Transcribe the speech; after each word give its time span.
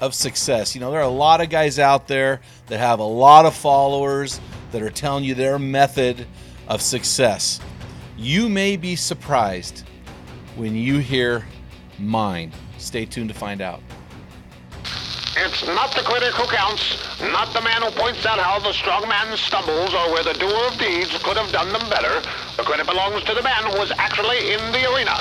of 0.00 0.14
success? 0.14 0.74
You 0.74 0.80
know, 0.80 0.90
there 0.90 1.00
are 1.00 1.04
a 1.04 1.08
lot 1.08 1.40
of 1.40 1.50
guys 1.50 1.78
out 1.78 2.08
there 2.08 2.40
that 2.66 2.78
have 2.78 3.00
a 3.00 3.04
lot 3.04 3.46
of 3.46 3.54
followers 3.54 4.40
that 4.72 4.82
are 4.82 4.90
telling 4.90 5.24
you 5.24 5.34
their 5.34 5.58
method 5.58 6.26
of 6.68 6.82
success. 6.82 7.60
You 8.16 8.48
may 8.48 8.76
be 8.76 8.96
surprised 8.96 9.84
when 10.56 10.74
you 10.74 10.98
hear 10.98 11.46
mine. 11.98 12.52
Stay 12.78 13.04
tuned 13.04 13.28
to 13.28 13.34
find 13.34 13.60
out. 13.60 13.80
It's 15.38 15.66
not 15.66 15.94
the 15.94 16.00
critic 16.00 16.32
who 16.32 16.46
counts, 16.46 17.20
not 17.20 17.52
the 17.52 17.60
man 17.60 17.82
who 17.82 17.90
points 17.90 18.24
out 18.24 18.38
how 18.38 18.58
the 18.58 18.72
strong 18.72 19.06
man 19.06 19.36
stumbles 19.36 19.92
or 19.92 20.10
where 20.12 20.24
the 20.24 20.32
doer 20.32 20.66
of 20.72 20.78
deeds 20.78 21.12
could 21.22 21.36
have 21.36 21.52
done 21.52 21.70
them 21.74 21.86
better. 21.90 22.22
The 22.56 22.62
credit 22.62 22.86
belongs 22.86 23.22
to 23.24 23.34
the 23.34 23.42
man 23.42 23.64
who 23.64 23.78
was 23.78 23.92
actually 23.98 24.54
in 24.54 24.60
the 24.72 24.90
arena, 24.94 25.12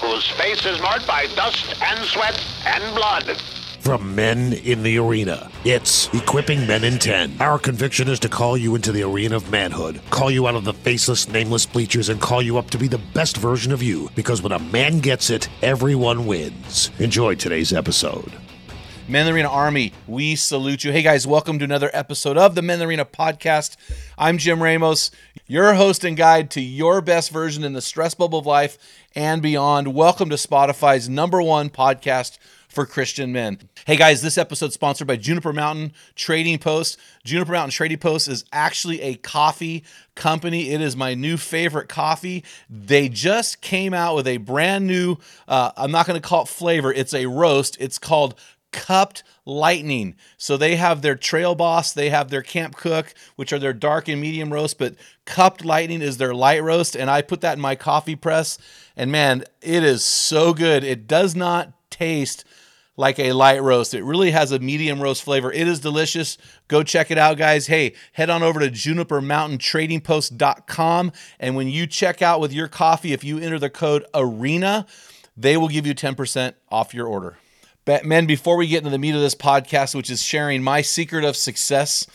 whose 0.00 0.28
face 0.28 0.64
is 0.64 0.80
marked 0.80 1.08
by 1.08 1.26
dust 1.34 1.74
and 1.82 2.04
sweat 2.04 2.40
and 2.64 2.94
blood. 2.94 3.36
From 3.84 4.14
Men 4.14 4.54
in 4.54 4.82
the 4.82 4.96
Arena, 4.96 5.50
it's 5.66 6.08
Equipping 6.14 6.66
Men 6.66 6.84
in 6.84 6.98
10. 6.98 7.36
Our 7.38 7.58
conviction 7.58 8.08
is 8.08 8.18
to 8.20 8.30
call 8.30 8.56
you 8.56 8.74
into 8.76 8.92
the 8.92 9.02
arena 9.02 9.36
of 9.36 9.50
manhood, 9.50 10.00
call 10.08 10.30
you 10.30 10.48
out 10.48 10.54
of 10.54 10.64
the 10.64 10.72
faceless, 10.72 11.28
nameless 11.28 11.66
bleachers, 11.66 12.08
and 12.08 12.18
call 12.18 12.40
you 12.40 12.56
up 12.56 12.70
to 12.70 12.78
be 12.78 12.88
the 12.88 13.02
best 13.12 13.36
version 13.36 13.72
of 13.72 13.82
you. 13.82 14.08
Because 14.14 14.40
when 14.40 14.52
a 14.52 14.58
man 14.58 15.00
gets 15.00 15.28
it, 15.28 15.50
everyone 15.60 16.24
wins. 16.24 16.90
Enjoy 16.98 17.34
today's 17.34 17.74
episode. 17.74 18.32
Men 19.06 19.26
in 19.26 19.26
the 19.26 19.32
Arena 19.34 19.50
Army, 19.50 19.92
we 20.06 20.34
salute 20.34 20.82
you. 20.82 20.90
Hey 20.90 21.02
guys, 21.02 21.26
welcome 21.26 21.58
to 21.58 21.64
another 21.66 21.90
episode 21.92 22.38
of 22.38 22.54
the 22.54 22.62
Men 22.62 22.76
in 22.76 22.80
the 22.80 22.86
Arena 22.86 23.04
podcast. 23.04 23.76
I'm 24.16 24.38
Jim 24.38 24.62
Ramos, 24.62 25.10
your 25.46 25.74
host 25.74 26.04
and 26.04 26.16
guide 26.16 26.50
to 26.52 26.62
your 26.62 27.02
best 27.02 27.30
version 27.30 27.62
in 27.62 27.74
the 27.74 27.82
stress 27.82 28.14
bubble 28.14 28.38
of 28.38 28.46
life 28.46 28.78
and 29.14 29.42
beyond. 29.42 29.88
Welcome 29.88 30.30
to 30.30 30.36
Spotify's 30.36 31.06
number 31.06 31.42
one 31.42 31.68
podcast 31.68 32.38
for 32.74 32.84
Christian 32.84 33.32
men. 33.32 33.58
Hey 33.86 33.96
guys, 33.96 34.20
this 34.20 34.36
episode 34.36 34.72
sponsored 34.72 35.06
by 35.06 35.16
Juniper 35.16 35.52
Mountain 35.52 35.92
Trading 36.16 36.58
Post. 36.58 36.98
Juniper 37.22 37.52
Mountain 37.52 37.70
Trading 37.70 37.98
Post 37.98 38.26
is 38.26 38.44
actually 38.52 39.00
a 39.00 39.14
coffee 39.14 39.84
company. 40.16 40.70
It 40.70 40.80
is 40.80 40.96
my 40.96 41.14
new 41.14 41.36
favorite 41.36 41.88
coffee. 41.88 42.44
They 42.68 43.08
just 43.08 43.60
came 43.60 43.94
out 43.94 44.16
with 44.16 44.26
a 44.26 44.38
brand 44.38 44.88
new, 44.88 45.18
uh, 45.46 45.70
I'm 45.76 45.92
not 45.92 46.06
going 46.06 46.20
to 46.20 46.28
call 46.28 46.42
it 46.42 46.48
flavor, 46.48 46.92
it's 46.92 47.14
a 47.14 47.26
roast. 47.26 47.76
It's 47.78 47.98
called 47.98 48.34
cupped 48.72 49.22
lightning. 49.44 50.16
So 50.36 50.56
they 50.56 50.74
have 50.74 51.00
their 51.00 51.14
trail 51.14 51.54
boss, 51.54 51.92
they 51.92 52.10
have 52.10 52.30
their 52.30 52.42
camp 52.42 52.74
cook, 52.74 53.14
which 53.36 53.52
are 53.52 53.58
their 53.60 53.72
dark 53.72 54.08
and 54.08 54.20
medium 54.20 54.52
roast, 54.52 54.78
but 54.78 54.96
cupped 55.26 55.64
lightning 55.64 56.02
is 56.02 56.16
their 56.16 56.34
light 56.34 56.62
roast. 56.62 56.96
And 56.96 57.08
I 57.08 57.22
put 57.22 57.40
that 57.42 57.54
in 57.54 57.60
my 57.60 57.76
coffee 57.76 58.16
press. 58.16 58.58
And 58.96 59.12
man, 59.12 59.44
it 59.62 59.84
is 59.84 60.02
so 60.02 60.52
good. 60.52 60.82
It 60.82 61.06
does 61.06 61.36
not 61.36 61.72
taste 61.88 62.44
like 62.96 63.18
a 63.18 63.32
light 63.32 63.60
roast. 63.62 63.94
It 63.94 64.04
really 64.04 64.30
has 64.30 64.52
a 64.52 64.58
medium 64.58 65.02
roast 65.02 65.22
flavor. 65.22 65.50
It 65.52 65.66
is 65.66 65.80
delicious. 65.80 66.36
Go 66.68 66.82
check 66.82 67.10
it 67.10 67.16
out, 67.18 67.38
guys. 67.38 67.66
Hey, 67.66 67.94
head 68.12 68.28
on 68.30 68.42
over 68.42 68.60
to 68.60 68.70
junipermountaintradingpost.com. 68.70 71.12
And 71.40 71.56
when 71.56 71.68
you 71.68 71.86
check 71.86 72.22
out 72.22 72.40
with 72.40 72.52
your 72.52 72.68
coffee, 72.68 73.12
if 73.12 73.24
you 73.24 73.38
enter 73.38 73.58
the 73.58 73.70
code 73.70 74.06
ARENA, 74.14 74.86
they 75.36 75.56
will 75.56 75.68
give 75.68 75.86
you 75.86 75.94
10% 75.94 76.54
off 76.70 76.94
your 76.94 77.06
order. 77.06 77.38
But 77.84 78.06
men, 78.06 78.26
before 78.26 78.56
we 78.56 78.66
get 78.66 78.78
into 78.78 78.90
the 78.90 78.98
meat 78.98 79.14
of 79.14 79.20
this 79.20 79.34
podcast, 79.34 79.94
which 79.94 80.10
is 80.10 80.22
sharing 80.22 80.62
my 80.62 80.80
secret 80.80 81.22
of 81.24 81.36
success, 81.36 82.06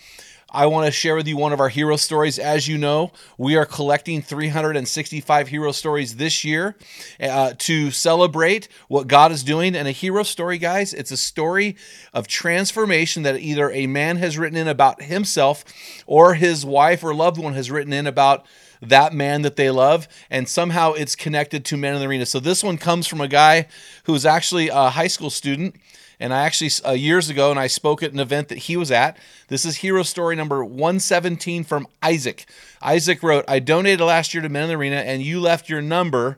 I 0.51 0.65
want 0.65 0.87
to 0.87 0.91
share 0.91 1.15
with 1.15 1.27
you 1.27 1.37
one 1.37 1.53
of 1.53 1.59
our 1.59 1.69
hero 1.69 1.95
stories. 1.95 2.39
As 2.39 2.67
you 2.67 2.77
know, 2.77 3.11
we 3.37 3.55
are 3.55 3.65
collecting 3.65 4.21
365 4.21 5.47
hero 5.47 5.71
stories 5.71 6.15
this 6.15 6.43
year 6.43 6.75
uh, 7.21 7.53
to 7.59 7.91
celebrate 7.91 8.67
what 8.87 9.07
God 9.07 9.31
is 9.31 9.43
doing. 9.43 9.75
And 9.75 9.87
a 9.87 9.91
hero 9.91 10.23
story, 10.23 10.57
guys, 10.57 10.93
it's 10.93 11.11
a 11.11 11.17
story 11.17 11.75
of 12.13 12.27
transformation 12.27 13.21
that 13.23 13.39
either 13.39 13.69
a 13.69 13.85
man 13.85 14.17
has 14.17 14.39
written 14.39 14.57
in 14.57 14.67
about 14.67 15.03
himself 15.03 15.63
or 16.07 16.33
his 16.33 16.65
wife 16.65 17.03
or 17.03 17.13
loved 17.13 17.37
one 17.37 17.53
has 17.53 17.69
written 17.69 17.93
in 17.93 18.07
about 18.07 18.45
that 18.81 19.13
man 19.13 19.41
that 19.41 19.55
they 19.55 19.69
love, 19.69 20.07
and 20.29 20.47
somehow 20.47 20.93
it's 20.93 21.15
connected 21.15 21.65
to 21.65 21.77
Men 21.77 21.95
in 21.95 21.99
the 21.99 22.07
Arena. 22.07 22.25
So 22.25 22.39
this 22.39 22.63
one 22.63 22.77
comes 22.77 23.07
from 23.07 23.21
a 23.21 23.27
guy 23.27 23.67
who's 24.05 24.25
actually 24.25 24.69
a 24.69 24.89
high 24.89 25.07
school 25.07 25.29
student. 25.29 25.75
And 26.19 26.33
I 26.33 26.43
actually, 26.45 26.71
uh, 26.85 26.91
years 26.91 27.29
ago, 27.29 27.49
and 27.49 27.59
I 27.59 27.67
spoke 27.67 28.03
at 28.03 28.11
an 28.11 28.19
event 28.19 28.49
that 28.49 28.57
he 28.59 28.75
was 28.75 28.91
at. 28.91 29.17
This 29.47 29.63
is 29.63 29.77
hero 29.77 30.03
story 30.03 30.35
number 30.35 30.63
117 30.65 31.63
from 31.63 31.87
Isaac. 32.03 32.45
Isaac 32.81 33.23
wrote, 33.23 33.45
I 33.47 33.59
donated 33.59 34.01
last 34.01 34.33
year 34.33 34.43
to 34.43 34.49
Men 34.49 34.63
in 34.63 34.69
the 34.69 34.75
Arena, 34.75 34.97
and 34.97 35.21
you 35.21 35.39
left 35.39 35.69
your 35.69 35.81
number 35.81 36.37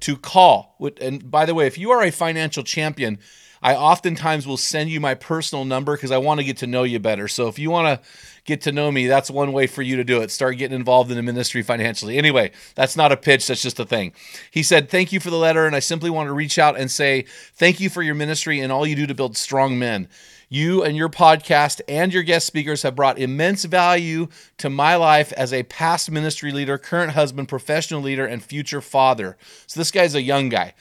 to 0.00 0.16
call. 0.16 0.76
And 1.00 1.30
by 1.30 1.46
the 1.46 1.54
way, 1.54 1.66
if 1.66 1.78
you 1.78 1.90
are 1.92 2.02
a 2.02 2.10
financial 2.10 2.64
champion, 2.64 3.18
I 3.62 3.74
oftentimes 3.74 4.46
will 4.46 4.56
send 4.56 4.90
you 4.90 5.00
my 5.00 5.14
personal 5.14 5.64
number 5.64 5.94
because 5.94 6.10
I 6.10 6.18
want 6.18 6.40
to 6.40 6.44
get 6.44 6.58
to 6.58 6.66
know 6.66 6.82
you 6.82 6.98
better. 6.98 7.28
So 7.28 7.48
if 7.48 7.58
you 7.58 7.70
want 7.70 7.88
to 7.88 8.08
get 8.44 8.62
to 8.62 8.72
know 8.72 8.90
me, 8.90 9.06
that's 9.06 9.30
one 9.30 9.52
way 9.52 9.66
for 9.66 9.82
you 9.82 9.96
to 9.96 10.04
do 10.04 10.22
it. 10.22 10.30
Start 10.30 10.56
getting 10.56 10.76
involved 10.76 11.10
in 11.10 11.16
the 11.16 11.22
ministry 11.22 11.62
financially. 11.62 12.16
Anyway, 12.16 12.52
that's 12.74 12.96
not 12.96 13.12
a 13.12 13.16
pitch, 13.16 13.46
that's 13.46 13.62
just 13.62 13.78
a 13.78 13.84
thing. 13.84 14.12
He 14.50 14.62
said, 14.62 14.88
Thank 14.88 15.12
you 15.12 15.20
for 15.20 15.30
the 15.30 15.36
letter, 15.36 15.66
and 15.66 15.76
I 15.76 15.80
simply 15.80 16.10
want 16.10 16.28
to 16.28 16.32
reach 16.32 16.58
out 16.58 16.78
and 16.78 16.90
say 16.90 17.26
thank 17.54 17.80
you 17.80 17.90
for 17.90 18.02
your 18.02 18.14
ministry 18.14 18.60
and 18.60 18.72
all 18.72 18.86
you 18.86 18.96
do 18.96 19.06
to 19.06 19.14
build 19.14 19.36
strong 19.36 19.78
men. 19.78 20.08
You 20.52 20.82
and 20.82 20.96
your 20.96 21.08
podcast 21.08 21.80
and 21.86 22.12
your 22.12 22.24
guest 22.24 22.44
speakers 22.44 22.82
have 22.82 22.96
brought 22.96 23.20
immense 23.20 23.64
value 23.66 24.26
to 24.58 24.68
my 24.68 24.96
life 24.96 25.32
as 25.34 25.52
a 25.52 25.62
past 25.62 26.10
ministry 26.10 26.50
leader, 26.50 26.76
current 26.76 27.12
husband, 27.12 27.48
professional 27.48 28.00
leader, 28.00 28.26
and 28.26 28.42
future 28.42 28.80
father. 28.80 29.36
So 29.68 29.78
this 29.78 29.92
guy's 29.92 30.16
a 30.16 30.22
young 30.22 30.48
guy. 30.48 30.74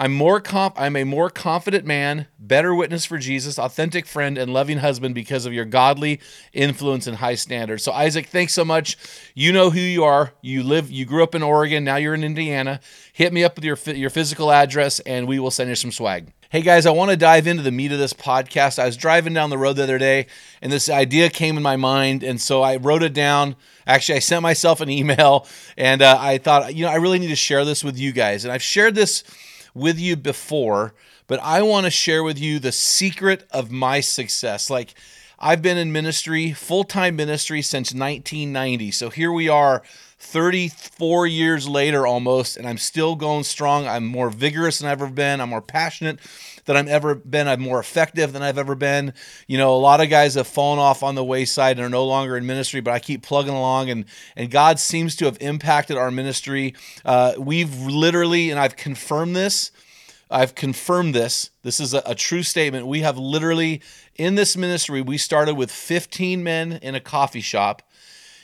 I'm 0.00 0.14
more 0.14 0.40
comp- 0.40 0.80
I'm 0.80 0.94
a 0.94 1.02
more 1.02 1.28
confident 1.28 1.84
man, 1.84 2.28
better 2.38 2.72
witness 2.72 3.04
for 3.04 3.18
Jesus, 3.18 3.58
authentic 3.58 4.06
friend, 4.06 4.38
and 4.38 4.52
loving 4.52 4.78
husband 4.78 5.12
because 5.12 5.44
of 5.44 5.52
your 5.52 5.64
godly 5.64 6.20
influence 6.52 7.08
and 7.08 7.16
high 7.16 7.34
standards. 7.34 7.82
So 7.82 7.90
Isaac, 7.90 8.28
thanks 8.28 8.52
so 8.52 8.64
much. 8.64 8.96
You 9.34 9.52
know 9.52 9.70
who 9.70 9.80
you 9.80 10.04
are. 10.04 10.34
You 10.40 10.62
live, 10.62 10.88
you 10.88 11.04
grew 11.04 11.24
up 11.24 11.34
in 11.34 11.42
Oregon. 11.42 11.82
Now 11.82 11.96
you're 11.96 12.14
in 12.14 12.22
Indiana. 12.22 12.78
Hit 13.12 13.32
me 13.32 13.42
up 13.42 13.56
with 13.56 13.64
your 13.64 13.76
your 13.92 14.08
physical 14.08 14.52
address, 14.52 15.00
and 15.00 15.26
we 15.26 15.40
will 15.40 15.50
send 15.50 15.68
you 15.68 15.74
some 15.74 15.90
swag. 15.90 16.32
Hey 16.48 16.62
guys, 16.62 16.86
I 16.86 16.92
want 16.92 17.10
to 17.10 17.16
dive 17.16 17.48
into 17.48 17.64
the 17.64 17.72
meat 17.72 17.90
of 17.90 17.98
this 17.98 18.12
podcast. 18.12 18.78
I 18.78 18.86
was 18.86 18.96
driving 18.96 19.34
down 19.34 19.50
the 19.50 19.58
road 19.58 19.72
the 19.72 19.82
other 19.82 19.98
day, 19.98 20.28
and 20.62 20.70
this 20.70 20.88
idea 20.88 21.28
came 21.28 21.56
in 21.56 21.62
my 21.64 21.76
mind, 21.76 22.22
and 22.22 22.40
so 22.40 22.62
I 22.62 22.76
wrote 22.76 23.02
it 23.02 23.14
down. 23.14 23.56
Actually, 23.84 24.16
I 24.16 24.20
sent 24.20 24.42
myself 24.42 24.80
an 24.80 24.90
email, 24.90 25.48
and 25.76 26.02
uh, 26.02 26.16
I 26.20 26.38
thought, 26.38 26.72
you 26.76 26.84
know, 26.84 26.92
I 26.92 26.96
really 26.96 27.18
need 27.18 27.28
to 27.28 27.36
share 27.36 27.64
this 27.64 27.82
with 27.82 27.98
you 27.98 28.12
guys. 28.12 28.44
And 28.44 28.52
I've 28.52 28.62
shared 28.62 28.94
this 28.94 29.24
with 29.74 29.98
you 29.98 30.16
before, 30.16 30.94
but 31.26 31.40
I 31.42 31.62
want 31.62 31.84
to 31.84 31.90
share 31.90 32.22
with 32.22 32.38
you 32.38 32.58
the 32.58 32.72
secret 32.72 33.46
of 33.50 33.70
my 33.70 34.00
success. 34.00 34.70
Like, 34.70 34.94
I've 35.38 35.62
been 35.62 35.78
in 35.78 35.92
ministry, 35.92 36.52
full 36.52 36.84
time 36.84 37.16
ministry, 37.16 37.62
since 37.62 37.94
1990. 37.94 38.90
So 38.90 39.10
here 39.10 39.32
we 39.32 39.48
are, 39.48 39.82
34 40.18 41.28
years 41.28 41.68
later 41.68 42.06
almost, 42.06 42.56
and 42.56 42.66
I'm 42.66 42.78
still 42.78 43.14
going 43.14 43.44
strong. 43.44 43.86
I'm 43.86 44.04
more 44.04 44.30
vigorous 44.30 44.80
than 44.80 44.88
I've 44.88 45.00
ever 45.00 45.12
been. 45.12 45.40
I'm 45.40 45.50
more 45.50 45.62
passionate 45.62 46.18
than 46.68 46.76
I've 46.76 46.88
ever 46.88 47.14
been. 47.14 47.48
I'm 47.48 47.62
more 47.62 47.80
effective 47.80 48.34
than 48.34 48.42
I've 48.42 48.58
ever 48.58 48.74
been. 48.74 49.14
You 49.46 49.56
know, 49.56 49.74
a 49.74 49.80
lot 49.80 50.02
of 50.02 50.10
guys 50.10 50.34
have 50.34 50.46
fallen 50.46 50.78
off 50.78 51.02
on 51.02 51.14
the 51.14 51.24
wayside 51.24 51.78
and 51.78 51.86
are 51.86 51.88
no 51.88 52.04
longer 52.04 52.36
in 52.36 52.44
ministry, 52.44 52.82
but 52.82 52.92
I 52.92 52.98
keep 52.98 53.22
plugging 53.22 53.54
along, 53.54 53.88
and 53.88 54.04
and 54.36 54.50
God 54.50 54.78
seems 54.78 55.16
to 55.16 55.24
have 55.24 55.38
impacted 55.40 55.96
our 55.96 56.10
ministry. 56.10 56.74
Uh, 57.06 57.32
we've 57.38 57.74
literally, 57.80 58.50
and 58.50 58.60
I've 58.60 58.76
confirmed 58.76 59.34
this. 59.34 59.72
I've 60.30 60.54
confirmed 60.54 61.14
this. 61.14 61.50
This 61.62 61.80
is 61.80 61.94
a, 61.94 62.02
a, 62.04 62.14
true 62.14 62.42
statement. 62.42 62.86
We 62.86 63.00
have 63.00 63.16
literally, 63.16 63.80
in 64.16 64.34
this 64.34 64.58
ministry, 64.58 65.00
we 65.00 65.16
started 65.16 65.54
with 65.54 65.70
15 65.70 66.44
men 66.44 66.72
in 66.82 66.94
a 66.94 67.00
coffee 67.00 67.40
shop, 67.40 67.80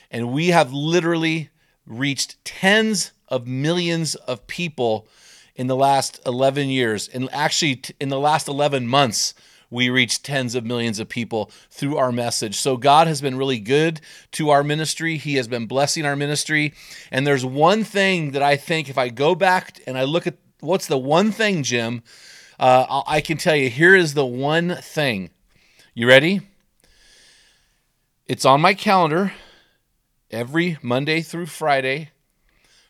and 0.09 0.33
we 0.33 0.47
have 0.47 0.73
literally 0.73 1.51
reached 1.85 2.43
tens 2.43 3.11
of 3.27 3.45
millions 3.45 4.15
of 4.15 4.47
people 4.47 5.07
in 5.55 5.67
the 5.67 5.75
last 5.75 6.19
11 6.25 6.69
years. 6.69 7.07
And 7.07 7.29
actually, 7.31 7.81
in 7.99 8.09
the 8.09 8.19
last 8.19 8.47
11 8.47 8.87
months, 8.87 9.33
we 9.69 9.89
reached 9.89 10.23
tens 10.23 10.55
of 10.55 10.65
millions 10.65 10.99
of 10.99 11.09
people 11.09 11.51
through 11.69 11.97
our 11.97 12.11
message. 12.11 12.55
So 12.55 12.77
God 12.77 13.07
has 13.07 13.21
been 13.21 13.37
really 13.37 13.59
good 13.59 14.01
to 14.33 14.49
our 14.49 14.63
ministry. 14.63 15.17
He 15.17 15.35
has 15.35 15.47
been 15.47 15.65
blessing 15.65 16.05
our 16.05 16.15
ministry. 16.15 16.73
And 17.11 17.25
there's 17.25 17.45
one 17.45 17.83
thing 17.83 18.31
that 18.31 18.43
I 18.43 18.57
think 18.57 18.89
if 18.89 18.97
I 18.97 19.09
go 19.09 19.35
back 19.35 19.79
and 19.87 19.97
I 19.97 20.03
look 20.03 20.27
at 20.27 20.37
what's 20.59 20.87
the 20.87 20.97
one 20.97 21.31
thing, 21.31 21.63
Jim, 21.63 22.03
uh, 22.59 23.03
I 23.07 23.21
can 23.21 23.37
tell 23.37 23.55
you 23.55 23.69
here 23.69 23.95
is 23.95 24.13
the 24.13 24.25
one 24.25 24.75
thing. 24.75 25.29
You 25.93 26.07
ready? 26.07 26.41
It's 28.27 28.45
on 28.45 28.61
my 28.61 28.73
calendar 28.73 29.33
every 30.31 30.77
Monday 30.81 31.21
through 31.21 31.45
Friday 31.45 32.09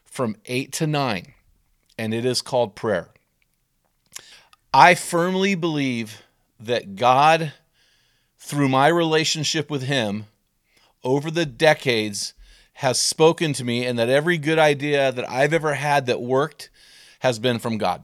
from 0.03 0.37
8 0.45 0.71
to 0.73 0.87
9, 0.87 1.33
and 1.97 2.13
it 2.13 2.25
is 2.25 2.41
called 2.41 2.75
prayer. 2.75 3.09
I 4.73 4.95
firmly 4.95 5.55
believe 5.55 6.23
that 6.59 6.95
God, 6.95 7.53
through 8.37 8.69
my 8.69 8.87
relationship 8.87 9.69
with 9.69 9.83
Him 9.83 10.25
over 11.03 11.31
the 11.31 11.45
decades, 11.45 12.33
has 12.79 12.99
spoken 12.99 13.53
to 13.53 13.63
me, 13.63 13.85
and 13.85 13.97
that 13.97 14.09
every 14.09 14.37
good 14.37 14.59
idea 14.59 15.11
that 15.11 15.29
I've 15.29 15.53
ever 15.53 15.75
had 15.75 16.07
that 16.07 16.21
worked 16.21 16.69
has 17.19 17.39
been 17.39 17.57
from 17.57 17.77
God. 17.77 18.03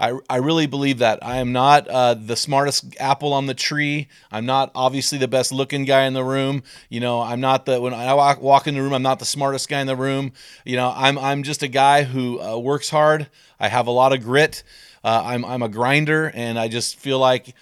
I, 0.00 0.18
I 0.30 0.36
really 0.38 0.66
believe 0.66 0.98
that. 0.98 1.18
I 1.22 1.36
am 1.36 1.52
not 1.52 1.86
uh, 1.86 2.14
the 2.14 2.34
smartest 2.34 2.96
apple 2.98 3.34
on 3.34 3.44
the 3.44 3.54
tree. 3.54 4.08
I'm 4.32 4.46
not 4.46 4.72
obviously 4.74 5.18
the 5.18 5.28
best 5.28 5.52
looking 5.52 5.84
guy 5.84 6.04
in 6.04 6.14
the 6.14 6.24
room. 6.24 6.62
You 6.88 7.00
know, 7.00 7.20
I'm 7.20 7.40
not 7.40 7.66
the 7.66 7.78
when 7.78 7.92
I 7.92 8.14
walk, 8.14 8.40
walk 8.40 8.66
in 8.66 8.74
the 8.74 8.82
room, 8.82 8.94
I'm 8.94 9.02
not 9.02 9.18
the 9.18 9.26
smartest 9.26 9.68
guy 9.68 9.80
in 9.80 9.86
the 9.86 9.94
room. 9.94 10.32
You 10.64 10.76
know, 10.76 10.90
I'm 10.96 11.18
I'm 11.18 11.42
just 11.42 11.62
a 11.62 11.68
guy 11.68 12.04
who 12.04 12.40
uh, 12.40 12.56
works 12.56 12.88
hard. 12.88 13.28
I 13.60 13.68
have 13.68 13.86
a 13.86 13.90
lot 13.90 14.14
of 14.14 14.22
grit. 14.22 14.62
Uh, 15.04 15.22
I'm 15.24 15.44
I'm 15.44 15.62
a 15.62 15.68
grinder, 15.68 16.32
and 16.34 16.58
I 16.58 16.68
just 16.68 16.98
feel 16.98 17.18
like 17.18 17.54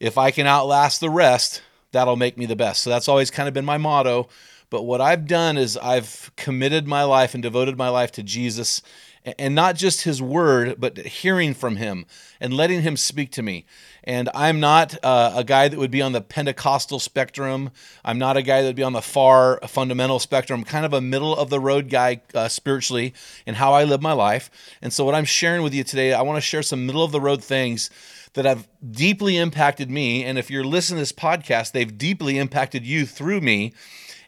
if 0.00 0.16
I 0.16 0.30
can 0.30 0.46
outlast 0.46 1.00
the 1.00 1.10
rest, 1.10 1.62
that'll 1.92 2.16
make 2.16 2.38
me 2.38 2.46
the 2.46 2.56
best. 2.56 2.82
So 2.82 2.88
that's 2.90 3.06
always 3.06 3.30
kind 3.30 3.48
of 3.48 3.54
been 3.54 3.66
my 3.66 3.78
motto. 3.78 4.28
But 4.72 4.84
what 4.84 5.02
I've 5.02 5.26
done 5.26 5.58
is 5.58 5.76
I've 5.76 6.32
committed 6.34 6.88
my 6.88 7.02
life 7.02 7.34
and 7.34 7.42
devoted 7.42 7.76
my 7.76 7.90
life 7.90 8.10
to 8.12 8.22
Jesus 8.22 8.80
and 9.22 9.54
not 9.54 9.76
just 9.76 10.00
his 10.00 10.22
word, 10.22 10.76
but 10.78 10.96
hearing 10.96 11.52
from 11.52 11.76
him 11.76 12.06
and 12.40 12.54
letting 12.54 12.80
him 12.80 12.96
speak 12.96 13.30
to 13.32 13.42
me. 13.42 13.66
And 14.02 14.30
I'm 14.34 14.60
not 14.60 14.96
uh, 15.04 15.34
a 15.36 15.44
guy 15.44 15.68
that 15.68 15.78
would 15.78 15.90
be 15.90 16.00
on 16.00 16.12
the 16.12 16.22
Pentecostal 16.22 17.00
spectrum. 17.00 17.68
I'm 18.02 18.18
not 18.18 18.38
a 18.38 18.42
guy 18.42 18.62
that 18.62 18.68
would 18.68 18.76
be 18.76 18.82
on 18.82 18.94
the 18.94 19.02
far 19.02 19.60
fundamental 19.68 20.18
spectrum. 20.18 20.60
I'm 20.60 20.64
kind 20.64 20.86
of 20.86 20.94
a 20.94 21.02
middle 21.02 21.36
of 21.36 21.50
the 21.50 21.60
road 21.60 21.90
guy 21.90 22.22
uh, 22.34 22.48
spiritually 22.48 23.12
in 23.44 23.56
how 23.56 23.74
I 23.74 23.84
live 23.84 24.00
my 24.00 24.14
life. 24.14 24.50
And 24.80 24.90
so, 24.90 25.04
what 25.04 25.14
I'm 25.14 25.26
sharing 25.26 25.62
with 25.62 25.74
you 25.74 25.84
today, 25.84 26.14
I 26.14 26.22
want 26.22 26.38
to 26.38 26.40
share 26.40 26.62
some 26.62 26.86
middle 26.86 27.04
of 27.04 27.12
the 27.12 27.20
road 27.20 27.44
things 27.44 27.90
that 28.32 28.46
have 28.46 28.66
deeply 28.90 29.36
impacted 29.36 29.90
me. 29.90 30.24
And 30.24 30.38
if 30.38 30.50
you're 30.50 30.64
listening 30.64 30.96
to 30.96 31.02
this 31.02 31.12
podcast, 31.12 31.72
they've 31.72 31.98
deeply 31.98 32.38
impacted 32.38 32.86
you 32.86 33.04
through 33.04 33.42
me. 33.42 33.74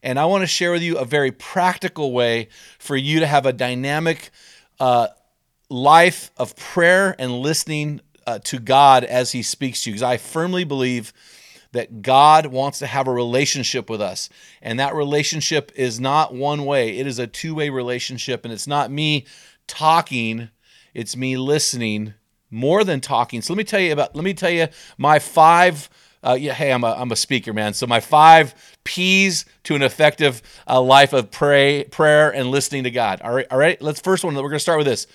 And 0.04 0.18
I 0.18 0.26
want 0.26 0.42
to 0.42 0.46
share 0.46 0.70
with 0.70 0.82
you 0.82 0.98
a 0.98 1.06
very 1.06 1.32
practical 1.32 2.12
way 2.12 2.48
for 2.78 2.94
you 2.94 3.20
to 3.20 3.26
have 3.26 3.46
a 3.46 3.54
dynamic, 3.54 4.30
uh, 4.78 5.08
life 5.70 6.30
of 6.36 6.54
prayer 6.56 7.16
and 7.18 7.32
listening 7.32 8.02
uh, 8.26 8.38
to 8.40 8.58
God 8.58 9.04
as 9.04 9.32
He 9.32 9.42
speaks 9.42 9.82
to 9.82 9.90
you. 9.90 9.94
Because 9.94 10.02
I 10.02 10.18
firmly 10.18 10.64
believe 10.64 11.14
that 11.72 12.02
God 12.02 12.46
wants 12.46 12.80
to 12.80 12.86
have 12.86 13.08
a 13.08 13.12
relationship 13.12 13.88
with 13.88 14.02
us. 14.02 14.28
And 14.60 14.78
that 14.78 14.94
relationship 14.94 15.72
is 15.74 15.98
not 15.98 16.34
one 16.34 16.66
way, 16.66 16.98
it 16.98 17.06
is 17.06 17.18
a 17.18 17.26
two 17.26 17.54
way 17.54 17.70
relationship. 17.70 18.44
And 18.44 18.52
it's 18.52 18.66
not 18.66 18.90
me 18.90 19.24
talking, 19.66 20.50
it's 20.92 21.16
me 21.16 21.38
listening 21.38 22.12
more 22.50 22.84
than 22.84 23.00
talking. 23.00 23.40
So 23.40 23.54
let 23.54 23.58
me 23.58 23.64
tell 23.64 23.80
you 23.80 23.92
about, 23.92 24.14
let 24.14 24.22
me 24.22 24.34
tell 24.34 24.50
you 24.50 24.68
my 24.98 25.18
five. 25.18 25.88
Uh, 26.24 26.34
yeah, 26.34 26.54
hey, 26.54 26.72
I'm 26.72 26.84
a, 26.84 26.92
I'm 26.92 27.12
a 27.12 27.16
speaker, 27.16 27.52
man. 27.52 27.74
So 27.74 27.86
my 27.86 28.00
five 28.00 28.54
P's 28.84 29.44
to 29.64 29.74
an 29.74 29.82
effective 29.82 30.42
uh, 30.66 30.80
life 30.80 31.12
of 31.12 31.30
pray, 31.30 31.84
prayer 31.84 32.32
and 32.32 32.50
listening 32.50 32.84
to 32.84 32.90
God. 32.90 33.20
All 33.22 33.34
right, 33.34 33.46
all 33.50 33.58
right. 33.58 33.80
Let's 33.82 34.00
first 34.00 34.24
one. 34.24 34.34
We're 34.34 34.42
going 34.42 34.52
to 34.54 34.58
start 34.58 34.78
with 34.78 34.86
this. 34.86 35.06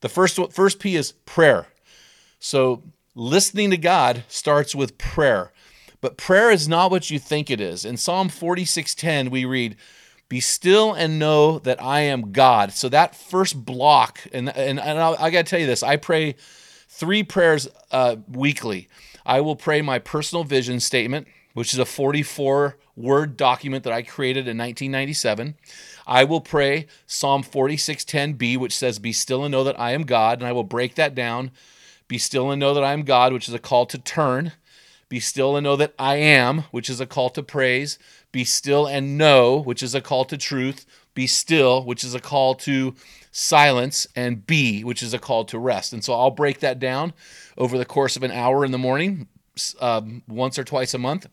The 0.00 0.08
first 0.08 0.38
first 0.52 0.78
P 0.78 0.96
is 0.96 1.12
prayer. 1.26 1.66
So 2.40 2.82
listening 3.14 3.70
to 3.70 3.76
God 3.76 4.24
starts 4.28 4.74
with 4.74 4.98
prayer. 4.98 5.52
But 6.00 6.16
prayer 6.16 6.50
is 6.50 6.68
not 6.68 6.90
what 6.90 7.10
you 7.10 7.18
think 7.18 7.50
it 7.50 7.60
is. 7.60 7.84
In 7.84 7.96
Psalm 7.96 8.28
46:10 8.28 9.30
we 9.30 9.44
read, 9.44 9.76
"Be 10.28 10.40
still 10.40 10.92
and 10.92 11.18
know 11.18 11.60
that 11.60 11.80
I 11.80 12.00
am 12.00 12.32
God." 12.32 12.72
So 12.72 12.88
that 12.88 13.14
first 13.14 13.64
block, 13.64 14.20
and 14.32 14.48
and, 14.56 14.80
and 14.80 14.98
I, 14.98 15.30
got 15.30 15.46
to 15.46 15.50
tell 15.50 15.60
you 15.60 15.66
this, 15.66 15.82
I 15.82 15.96
pray 15.96 16.34
three 16.92 17.22
prayers 17.22 17.66
uh, 17.90 18.16
weekly. 18.28 18.86
I 19.24 19.40
will 19.40 19.56
pray 19.56 19.80
my 19.80 19.98
personal 19.98 20.44
vision 20.44 20.78
statement, 20.78 21.26
which 21.54 21.72
is 21.72 21.78
a 21.78 21.86
44 21.86 22.76
word 22.94 23.36
document 23.36 23.84
that 23.84 23.92
I 23.94 24.02
created 24.02 24.40
in 24.40 24.58
1997. 24.58 25.54
I 26.06 26.24
will 26.24 26.42
pray 26.42 26.86
Psalm 27.06 27.42
46:10b, 27.42 28.58
which 28.58 28.76
says, 28.76 28.98
"Be 28.98 29.12
still 29.12 29.42
and 29.44 29.52
know 29.52 29.64
that 29.64 29.80
I 29.80 29.92
am 29.92 30.02
God," 30.02 30.38
and 30.38 30.46
I 30.46 30.52
will 30.52 30.64
break 30.64 30.94
that 30.96 31.14
down. 31.14 31.50
Be 32.08 32.18
still 32.18 32.50
and 32.50 32.60
know 32.60 32.74
that 32.74 32.84
I 32.84 32.92
am 32.92 33.04
God, 33.04 33.32
which 33.32 33.48
is 33.48 33.54
a 33.54 33.58
call 33.58 33.86
to 33.86 33.98
turn. 33.98 34.52
Be 35.08 35.20
still 35.20 35.56
and 35.56 35.64
know 35.64 35.76
that 35.76 35.94
I 35.98 36.16
am, 36.16 36.64
which 36.72 36.90
is 36.90 37.00
a 37.00 37.06
call 37.06 37.30
to 37.30 37.42
praise. 37.42 37.98
Be 38.32 38.44
still 38.44 38.86
and 38.86 39.16
know, 39.16 39.56
which 39.56 39.82
is 39.82 39.94
a 39.94 40.00
call 40.00 40.24
to 40.26 40.36
truth. 40.36 40.84
Be 41.14 41.26
still, 41.26 41.84
which 41.84 42.04
is 42.04 42.14
a 42.14 42.20
call 42.20 42.54
to 42.56 42.94
silence. 43.32 44.06
And 44.14 44.46
be, 44.46 44.84
which 44.84 45.02
is 45.02 45.12
a 45.12 45.18
call 45.18 45.44
to 45.46 45.58
rest. 45.58 45.92
And 45.92 46.04
so 46.04 46.12
I'll 46.12 46.30
break 46.30 46.60
that 46.60 46.78
down 46.78 47.12
over 47.58 47.76
the 47.76 47.84
course 47.84 48.16
of 48.16 48.22
an 48.22 48.30
hour 48.30 48.64
in 48.64 48.70
the 48.70 48.78
morning, 48.78 49.26
um, 49.80 50.22
once 50.28 50.58
or 50.58 50.64
twice 50.64 50.94
a 50.94 50.98
month. 50.98 51.26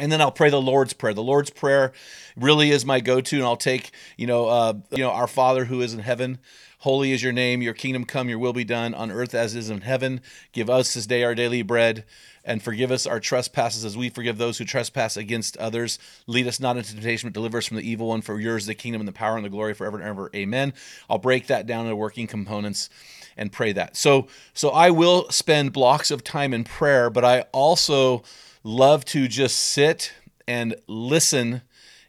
And 0.00 0.10
then 0.10 0.22
I'll 0.22 0.32
pray 0.32 0.48
the 0.48 0.60
Lord's 0.60 0.94
Prayer. 0.94 1.12
The 1.12 1.22
Lord's 1.22 1.50
Prayer 1.50 1.92
really 2.34 2.70
is 2.70 2.86
my 2.86 3.00
go-to, 3.00 3.36
and 3.36 3.44
I'll 3.44 3.54
take, 3.54 3.90
you 4.16 4.26
know, 4.26 4.46
uh, 4.48 4.72
you 4.90 5.04
know, 5.04 5.10
our 5.10 5.26
Father 5.26 5.66
who 5.66 5.82
is 5.82 5.92
in 5.92 6.00
heaven, 6.00 6.38
holy 6.78 7.12
is 7.12 7.22
your 7.22 7.34
name. 7.34 7.60
Your 7.60 7.74
kingdom 7.74 8.06
come. 8.06 8.30
Your 8.30 8.38
will 8.38 8.54
be 8.54 8.64
done 8.64 8.94
on 8.94 9.10
earth 9.10 9.34
as 9.34 9.54
is 9.54 9.68
in 9.68 9.82
heaven. 9.82 10.22
Give 10.52 10.70
us 10.70 10.94
this 10.94 11.06
day 11.06 11.22
our 11.22 11.34
daily 11.34 11.60
bread, 11.60 12.06
and 12.46 12.62
forgive 12.62 12.90
us 12.90 13.06
our 13.06 13.20
trespasses 13.20 13.84
as 13.84 13.94
we 13.94 14.08
forgive 14.08 14.38
those 14.38 14.56
who 14.56 14.64
trespass 14.64 15.18
against 15.18 15.58
others. 15.58 15.98
Lead 16.26 16.46
us 16.46 16.60
not 16.60 16.78
into 16.78 16.94
temptation, 16.94 17.28
but 17.28 17.34
deliver 17.34 17.58
us 17.58 17.66
from 17.66 17.76
the 17.76 17.86
evil 17.86 18.08
one. 18.08 18.22
For 18.22 18.40
yours 18.40 18.62
is 18.62 18.68
the 18.68 18.74
kingdom 18.74 19.02
and 19.02 19.08
the 19.08 19.12
power 19.12 19.36
and 19.36 19.44
the 19.44 19.50
glory 19.50 19.74
forever 19.74 19.98
and 19.98 20.08
ever. 20.08 20.30
Amen. 20.34 20.72
I'll 21.10 21.18
break 21.18 21.46
that 21.48 21.66
down 21.66 21.84
into 21.84 21.96
working 21.96 22.26
components 22.26 22.88
and 23.36 23.52
pray 23.52 23.72
that. 23.72 23.98
So, 23.98 24.28
so 24.54 24.70
I 24.70 24.88
will 24.88 25.30
spend 25.30 25.74
blocks 25.74 26.10
of 26.10 26.24
time 26.24 26.54
in 26.54 26.64
prayer, 26.64 27.10
but 27.10 27.22
I 27.22 27.42
also 27.52 28.22
love 28.62 29.04
to 29.06 29.28
just 29.28 29.56
sit 29.56 30.12
and 30.46 30.74
listen 30.86 31.62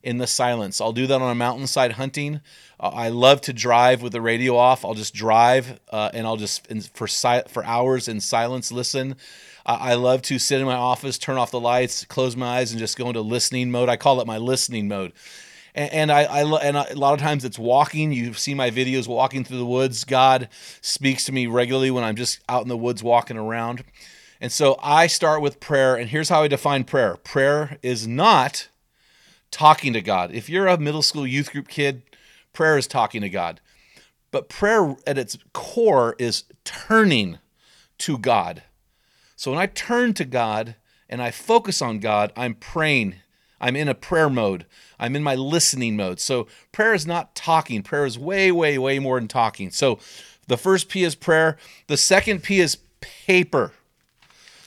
in 0.04 0.18
the 0.18 0.28
silence. 0.28 0.82
I'll 0.82 0.94
do 0.94 1.08
that 1.08 1.22
on 1.22 1.32
a 1.32 1.36
mountainside 1.36 1.94
hunting. 1.94 2.42
Uh, 2.80 2.90
I 2.90 3.10
love 3.10 3.42
to 3.42 3.54
drive 3.54 4.02
with 4.02 4.14
the 4.14 4.22
radio 4.22 4.56
off. 4.56 4.84
I'll 4.84 4.96
just 4.96 5.14
drive 5.14 5.80
uh, 5.92 6.10
and 6.14 6.26
I'll 6.26 6.38
just 6.38 6.68
for 6.94 7.08
si- 7.08 7.44
for 7.48 7.64
hours 7.64 8.08
in 8.08 8.20
silence 8.20 8.72
listen. 8.72 9.16
Uh, 9.66 9.78
I 9.80 9.94
love 9.94 10.24
to 10.24 10.40
sit 10.40 10.60
in 10.60 10.66
my 10.66 10.74
office, 10.74 11.18
turn 11.20 11.38
off 11.38 11.52
the 11.52 11.60
lights, 11.60 12.04
close 12.06 12.36
my 12.36 12.58
eyes, 12.58 12.72
and 12.72 12.80
just 12.80 12.98
go 12.98 13.08
into 13.08 13.22
listening 13.22 13.70
mode. 13.70 13.90
I 13.90 13.98
call 13.98 14.20
it 14.20 14.28
my 14.28 14.40
listening 14.40 14.88
mode. 14.88 15.14
And, 15.76 15.94
and 15.94 16.12
I, 16.12 16.24
I 16.24 16.60
and 16.62 16.76
a 16.76 16.96
lot 16.96 17.14
of 17.14 17.20
times 17.20 17.46
it's 17.46 17.60
walking. 17.60 18.12
You 18.12 18.34
see 18.34 18.56
my 18.56 18.72
videos 18.72 19.08
walking 19.08 19.44
through 19.44 19.60
the 19.60 19.66
woods. 19.66 20.04
God 20.04 20.50
speaks 20.82 21.26
to 21.26 21.32
me 21.32 21.46
regularly 21.46 21.92
when 21.92 22.04
I'm 22.04 22.16
just 22.16 22.40
out 22.50 22.64
in 22.64 22.70
the 22.70 22.78
woods 22.78 23.04
walking 23.04 23.38
around. 23.38 23.84
And 24.42 24.52
so 24.52 24.76
I 24.82 25.06
start 25.06 25.44
with 25.44 25.60
prayer, 25.60 25.96
and 25.96 26.10
here's 26.10 26.30
how 26.30 26.42
I 26.42 26.48
define 26.48 26.84
prayer 26.84 27.16
prayer 27.18 27.78
is 27.84 28.08
not 28.08 28.70
talking 29.52 29.94
to 29.94 30.02
God. 30.02 30.32
If 30.34 30.50
you're 30.50 30.68
a 30.68 30.80
middle 30.80 31.04
school 31.04 31.28
youth 31.28 31.52
group 31.52 31.68
kid, 31.68 32.02
prayer 32.52 32.76
is 32.76 32.88
talking 32.88 33.22
to 33.22 33.30
God. 33.30 33.62
But 34.32 34.50
prayer 34.50 34.96
at 35.06 35.20
its 35.20 35.38
core 35.54 36.16
is 36.18 36.46
turning 36.64 37.38
to 38.00 38.18
God. 38.18 38.64
So 39.36 39.52
when 39.52 39.60
I 39.60 39.68
turn 39.68 40.16
to 40.16 40.26
God 40.26 40.76
and 41.08 41.22
I 41.22 41.30
focus 41.30 41.80
on 41.80 42.00
God, 42.00 42.34
I'm 42.36 42.56
praying. 42.56 43.16
I'm 43.60 43.76
in 43.76 43.88
a 43.88 43.94
prayer 43.94 44.30
mode. 44.30 44.66
I'm 45.00 45.16
in 45.16 45.22
my 45.22 45.36
listening 45.36 45.96
mode. 45.96 46.20
So 46.20 46.48
prayer 46.72 46.96
is 46.96 47.06
not 47.06 47.36
talking. 47.36 47.84
Prayer 47.84 48.06
is 48.06 48.18
way, 48.18 48.52
way, 48.52 48.80
way 48.80 48.98
more 48.98 49.20
than 49.20 49.28
talking. 49.28 49.70
So 49.70 50.00
the 50.48 50.58
first 50.58 50.90
P 50.90 51.04
is 51.04 51.14
prayer. 51.14 51.58
The 51.86 51.98
second 51.98 52.42
P 52.42 52.60
is 52.60 52.78
paper. 53.02 53.74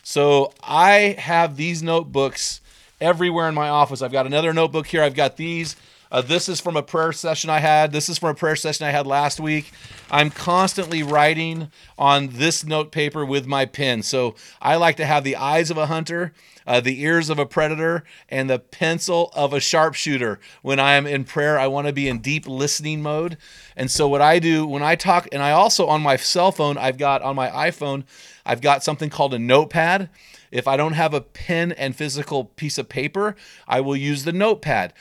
So 0.05 0.53
I 0.63 1.17
have 1.19 1.57
these 1.57 1.83
notebooks 1.83 2.61
everywhere 3.01 3.49
in 3.49 3.55
my 3.55 3.71
office. 3.71 4.03
I've 4.03 4.13
got 4.13 4.27
another 4.27 4.53
notebook 4.53 4.87
here. 4.87 5.03
I've 5.03 5.15
got 5.15 5.37
these. 5.37 5.77
Uh, 6.15 6.21
this 6.21 6.49
is 6.49 6.61
from 6.61 6.77
a 6.77 6.83
prayer 6.83 7.11
session 7.11 7.51
I 7.51 7.59
had. 7.59 7.91
This 7.91 8.09
is 8.09 8.19
from 8.19 8.29
a 8.29 8.35
prayer 8.37 8.55
session 8.55 8.87
I 8.87 8.93
had 8.93 9.05
last 9.05 9.41
week. 9.41 9.73
I'm 10.13 10.31
constantly 10.31 11.03
writing 11.03 11.73
on 11.99 12.29
this 12.29 12.63
note 12.63 12.93
paper 12.93 13.25
with 13.25 13.49
my 13.49 13.67
pen. 13.67 14.05
So 14.05 14.37
I 14.63 14.77
like 14.77 14.97
to 14.99 15.07
have 15.07 15.25
the 15.25 15.35
eyes 15.35 15.73
of 15.73 15.77
a 15.77 15.87
hunter, 15.87 16.33
uh, 16.69 16.79
the 16.79 17.03
ears 17.03 17.31
of 17.31 17.41
a 17.41 17.47
predator, 17.47 18.05
and 18.29 18.49
the 18.49 18.61
pencil 18.61 19.33
of 19.35 19.53
a 19.53 19.59
sharpshooter. 19.59 20.39
When 20.63 20.79
I 20.79 20.93
am 20.93 21.05
in 21.05 21.25
prayer, 21.25 21.59
I 21.59 21.67
want 21.67 21.89
to 21.89 21.93
be 21.93 22.09
in 22.09 22.21
deep 22.21 22.47
listening 22.47 23.03
mode. 23.03 23.37
And 23.77 23.91
so 23.91 24.07
what 24.07 24.23
I 24.23 24.39
do 24.39 24.69
when 24.69 24.85
I 24.85 24.95
talk, 24.95 25.27
and 25.33 25.43
I 25.43 25.51
also 25.51 25.89
on 25.89 26.01
my 26.01 26.15
cell 26.15 26.53
phone, 26.53 26.79
I've 26.79 26.97
got 26.97 27.23
on 27.23 27.35
my 27.35 27.49
iPhone, 27.49 28.05
I've 28.47 28.61
got 28.61 28.85
something 28.85 29.11
called 29.11 29.35
a 29.35 29.39
notepad. 29.41 30.11
If 30.53 30.69
I 30.69 30.77
don't 30.77 30.93
have 30.93 31.13
a 31.13 31.21
pen 31.21 31.73
and 31.73 31.97
physical 31.97 32.45
piece 32.45 32.79
of 32.79 32.89
paper, 32.89 33.35
I 33.67 33.81
will 33.81 33.97
use 33.97 34.23
the 34.23 34.33
notepad 34.33 34.93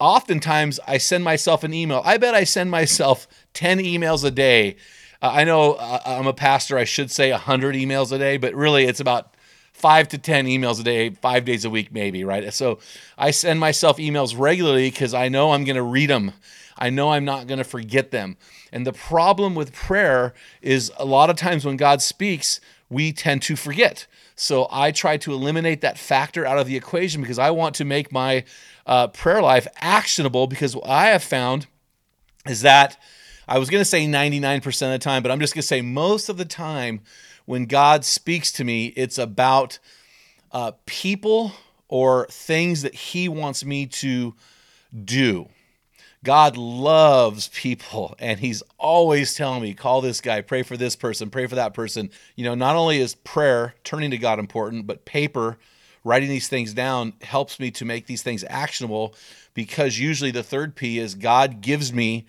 oftentimes 0.00 0.80
I 0.86 0.98
send 0.98 1.24
myself 1.24 1.64
an 1.64 1.72
email. 1.72 2.02
I 2.04 2.16
bet 2.16 2.34
I 2.34 2.44
send 2.44 2.70
myself 2.70 3.26
10 3.54 3.78
emails 3.78 4.24
a 4.24 4.30
day. 4.30 4.76
Uh, 5.22 5.30
I 5.32 5.44
know 5.44 5.74
uh, 5.74 6.00
I'm 6.04 6.26
a 6.26 6.32
pastor, 6.32 6.76
I 6.76 6.84
should 6.84 7.10
say 7.10 7.30
100 7.30 7.74
emails 7.74 8.12
a 8.12 8.18
day, 8.18 8.36
but 8.36 8.54
really 8.54 8.84
it's 8.84 9.00
about 9.00 9.34
five 9.72 10.08
to 10.08 10.18
10 10.18 10.46
emails 10.46 10.80
a 10.80 10.84
day, 10.84 11.10
five 11.10 11.44
days 11.44 11.64
a 11.64 11.70
week, 11.70 11.92
maybe, 11.92 12.24
right? 12.24 12.52
So 12.52 12.78
I 13.18 13.30
send 13.30 13.60
myself 13.60 13.98
emails 13.98 14.38
regularly 14.38 14.90
because 14.90 15.14
I 15.14 15.28
know 15.28 15.52
I'm 15.52 15.64
going 15.64 15.76
to 15.76 15.82
read 15.82 16.10
them. 16.10 16.32
I 16.76 16.90
know 16.90 17.12
I'm 17.12 17.24
not 17.24 17.46
going 17.46 17.58
to 17.58 17.64
forget 17.64 18.10
them. 18.10 18.36
And 18.72 18.86
the 18.86 18.92
problem 18.92 19.54
with 19.54 19.72
prayer 19.72 20.34
is 20.60 20.90
a 20.98 21.04
lot 21.04 21.30
of 21.30 21.36
times 21.36 21.64
when 21.64 21.76
God 21.76 22.02
speaks, 22.02 22.60
we 22.90 23.12
tend 23.12 23.42
to 23.42 23.56
forget. 23.56 24.06
So 24.36 24.66
I 24.70 24.90
try 24.90 25.16
to 25.18 25.32
eliminate 25.32 25.80
that 25.82 25.98
factor 25.98 26.44
out 26.44 26.58
of 26.58 26.66
the 26.66 26.76
equation 26.76 27.20
because 27.20 27.38
I 27.38 27.50
want 27.50 27.74
to 27.76 27.84
make 27.84 28.12
my 28.12 28.44
uh, 28.86 29.08
prayer 29.08 29.42
life 29.42 29.66
actionable 29.80 30.46
because 30.46 30.74
what 30.74 30.88
I 30.88 31.06
have 31.06 31.22
found 31.22 31.66
is 32.46 32.62
that 32.62 33.00
I 33.46 33.58
was 33.58 33.70
going 33.70 33.80
to 33.80 33.84
say 33.84 34.06
99% 34.06 34.66
of 34.82 34.92
the 34.92 34.98
time, 34.98 35.22
but 35.22 35.30
I'm 35.30 35.40
just 35.40 35.54
going 35.54 35.62
to 35.62 35.66
say 35.66 35.82
most 35.82 36.28
of 36.28 36.36
the 36.36 36.44
time 36.44 37.00
when 37.44 37.66
God 37.66 38.04
speaks 38.04 38.50
to 38.52 38.64
me, 38.64 38.86
it's 38.96 39.18
about 39.18 39.78
uh, 40.52 40.72
people 40.86 41.52
or 41.88 42.26
things 42.30 42.82
that 42.82 42.94
He 42.94 43.28
wants 43.28 43.64
me 43.64 43.86
to 43.86 44.34
do. 45.04 45.48
God 46.24 46.56
loves 46.56 47.48
people 47.48 48.16
and 48.18 48.40
he's 48.40 48.62
always 48.78 49.34
telling 49.34 49.62
me, 49.62 49.74
call 49.74 50.00
this 50.00 50.20
guy, 50.20 50.40
pray 50.40 50.62
for 50.62 50.76
this 50.76 50.96
person, 50.96 51.30
pray 51.30 51.46
for 51.46 51.54
that 51.54 51.74
person. 51.74 52.10
You 52.34 52.44
know, 52.44 52.54
not 52.54 52.76
only 52.76 52.98
is 52.98 53.14
prayer, 53.14 53.74
turning 53.84 54.10
to 54.10 54.18
God 54.18 54.38
important, 54.38 54.86
but 54.86 55.04
paper, 55.04 55.58
writing 56.02 56.30
these 56.30 56.48
things 56.48 56.72
down 56.72 57.12
helps 57.22 57.60
me 57.60 57.70
to 57.72 57.84
make 57.84 58.06
these 58.06 58.22
things 58.22 58.42
actionable 58.48 59.14
because 59.52 59.98
usually 59.98 60.30
the 60.30 60.42
third 60.42 60.74
P 60.74 60.98
is 60.98 61.14
God 61.14 61.60
gives 61.60 61.92
me 61.92 62.26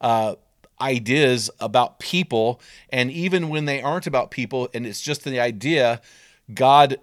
uh, 0.00 0.34
ideas 0.80 1.50
about 1.58 1.98
people. 1.98 2.60
And 2.90 3.10
even 3.10 3.48
when 3.48 3.64
they 3.64 3.80
aren't 3.80 4.06
about 4.06 4.30
people 4.30 4.68
and 4.74 4.86
it's 4.86 5.00
just 5.00 5.24
the 5.24 5.40
idea, 5.40 6.02
God 6.52 6.98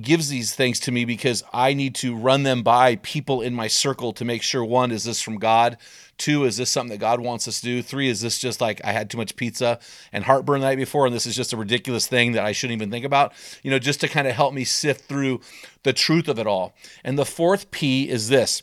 gives 0.00 0.28
these 0.28 0.54
things 0.54 0.80
to 0.80 0.92
me 0.92 1.04
because 1.04 1.44
I 1.52 1.72
need 1.72 1.94
to 1.96 2.16
run 2.16 2.42
them 2.42 2.62
by 2.62 2.96
people 2.96 3.40
in 3.40 3.54
my 3.54 3.68
circle 3.68 4.12
to 4.14 4.24
make 4.24 4.42
sure 4.42 4.64
one, 4.64 4.90
is 4.90 5.04
this 5.04 5.22
from 5.22 5.38
God? 5.38 5.76
Two, 6.18 6.44
is 6.44 6.56
this 6.56 6.70
something 6.70 6.90
that 6.90 7.00
God 7.00 7.20
wants 7.20 7.46
us 7.46 7.60
to 7.60 7.66
do? 7.66 7.82
Three, 7.82 8.08
is 8.08 8.20
this 8.20 8.38
just 8.38 8.60
like 8.60 8.80
I 8.84 8.92
had 8.92 9.08
too 9.08 9.18
much 9.18 9.36
pizza 9.36 9.78
and 10.12 10.24
heartburn 10.24 10.60
the 10.60 10.66
night 10.66 10.78
before 10.78 11.06
and 11.06 11.14
this 11.14 11.26
is 11.26 11.36
just 11.36 11.52
a 11.52 11.56
ridiculous 11.56 12.06
thing 12.08 12.32
that 12.32 12.44
I 12.44 12.52
shouldn't 12.52 12.76
even 12.76 12.90
think 12.90 13.04
about? 13.04 13.32
You 13.62 13.70
know, 13.70 13.78
just 13.78 14.00
to 14.00 14.08
kind 14.08 14.26
of 14.26 14.34
help 14.34 14.52
me 14.52 14.64
sift 14.64 15.04
through 15.04 15.40
the 15.84 15.92
truth 15.92 16.28
of 16.28 16.38
it 16.38 16.46
all. 16.46 16.74
And 17.04 17.18
the 17.18 17.24
fourth 17.24 17.70
P 17.70 18.08
is 18.08 18.28
this 18.28 18.62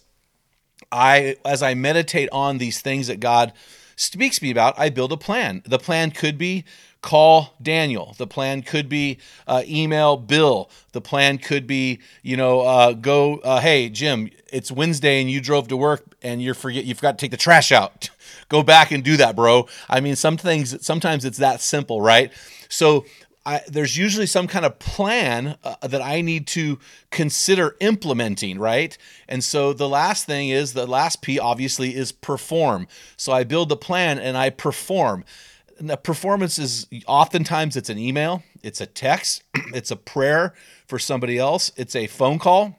I, 0.91 1.37
as 1.45 1.63
I 1.63 1.73
meditate 1.73 2.29
on 2.31 2.57
these 2.57 2.81
things 2.81 3.07
that 3.07 3.21
God 3.21 3.53
speaks 3.95 4.39
to 4.39 4.43
me 4.43 4.51
about, 4.51 4.77
I 4.77 4.89
build 4.89 5.11
a 5.13 5.17
plan. 5.17 5.61
The 5.65 5.79
plan 5.79 6.11
could 6.11 6.37
be 6.37 6.65
call 7.01 7.55
Daniel. 7.61 8.15
The 8.17 8.27
plan 8.27 8.61
could 8.61 8.87
be 8.87 9.17
uh, 9.47 9.63
email 9.67 10.17
Bill. 10.17 10.69
The 10.91 11.01
plan 11.01 11.37
could 11.37 11.65
be, 11.65 11.99
you 12.21 12.37
know, 12.37 12.61
uh, 12.61 12.93
go, 12.93 13.37
uh, 13.37 13.59
hey, 13.59 13.89
Jim, 13.89 14.29
it's 14.51 14.71
Wednesday 14.71 15.19
and 15.19 15.29
you 15.29 15.41
drove 15.41 15.67
to 15.69 15.77
work 15.77 16.03
and 16.21 16.41
you're 16.41 16.53
forget, 16.53 16.85
you 16.85 16.93
forgot 16.93 17.17
to 17.17 17.23
take 17.23 17.31
the 17.31 17.37
trash 17.37 17.71
out. 17.71 18.09
go 18.49 18.61
back 18.61 18.91
and 18.91 19.03
do 19.03 19.17
that, 19.17 19.35
bro. 19.35 19.67
I 19.89 19.99
mean, 19.99 20.15
some 20.15 20.37
things, 20.37 20.83
sometimes 20.85 21.25
it's 21.25 21.39
that 21.39 21.61
simple, 21.61 22.01
right? 22.01 22.31
So 22.69 23.05
I, 23.45 23.61
there's 23.67 23.97
usually 23.97 24.27
some 24.27 24.47
kind 24.47 24.65
of 24.65 24.77
plan 24.77 25.57
uh, 25.63 25.75
that 25.87 26.01
I 26.01 26.21
need 26.21 26.45
to 26.47 26.77
consider 27.09 27.75
implementing, 27.79 28.59
right? 28.59 28.95
And 29.27 29.43
so 29.43 29.73
the 29.73 29.89
last 29.89 30.27
thing 30.27 30.49
is 30.49 30.73
the 30.73 30.85
last 30.85 31.23
P 31.23 31.39
obviously 31.39 31.95
is 31.95 32.11
perform. 32.11 32.87
So 33.17 33.31
I 33.31 33.43
build 33.43 33.69
the 33.69 33.77
plan 33.77 34.19
and 34.19 34.37
I 34.37 34.51
perform 34.51 35.25
the 35.89 35.97
performance 35.97 36.59
is 36.59 36.87
oftentimes 37.07 37.75
it's 37.75 37.89
an 37.89 37.97
email, 37.97 38.43
it's 38.63 38.81
a 38.81 38.85
text, 38.85 39.43
it's 39.73 39.91
a 39.91 39.95
prayer 39.95 40.53
for 40.87 40.99
somebody 40.99 41.37
else, 41.37 41.71
it's 41.75 41.95
a 41.95 42.07
phone 42.07 42.39
call. 42.39 42.75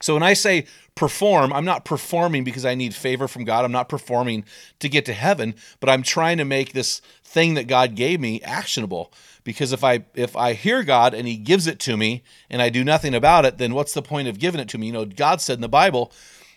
So 0.00 0.14
when 0.14 0.22
I 0.22 0.34
say 0.34 0.66
perform, 0.94 1.52
I'm 1.52 1.64
not 1.64 1.84
performing 1.84 2.44
because 2.44 2.64
I 2.64 2.74
need 2.74 2.94
favor 2.94 3.28
from 3.28 3.44
God. 3.44 3.64
I'm 3.64 3.72
not 3.72 3.88
performing 3.88 4.44
to 4.80 4.88
get 4.88 5.04
to 5.06 5.12
heaven, 5.12 5.54
but 5.80 5.88
I'm 5.88 6.02
trying 6.02 6.38
to 6.38 6.44
make 6.44 6.72
this 6.72 7.00
thing 7.22 7.54
that 7.54 7.66
God 7.66 7.94
gave 7.94 8.20
me 8.20 8.40
actionable. 8.42 9.12
Because 9.44 9.72
if 9.72 9.84
I 9.84 10.04
if 10.14 10.36
I 10.36 10.54
hear 10.54 10.82
God 10.82 11.14
and 11.14 11.28
he 11.28 11.36
gives 11.36 11.66
it 11.66 11.78
to 11.80 11.96
me 11.96 12.24
and 12.50 12.60
I 12.60 12.68
do 12.68 12.82
nothing 12.82 13.14
about 13.14 13.44
it, 13.44 13.58
then 13.58 13.74
what's 13.74 13.94
the 13.94 14.02
point 14.02 14.28
of 14.28 14.38
giving 14.38 14.60
it 14.60 14.68
to 14.70 14.78
me? 14.78 14.86
You 14.86 14.92
know, 14.92 15.04
God 15.04 15.40
said 15.40 15.54
in 15.54 15.60
the 15.60 15.68
Bible, 15.68 16.10